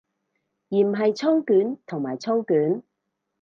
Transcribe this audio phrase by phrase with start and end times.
[0.69, 2.81] 而唔係操卷同埋操卷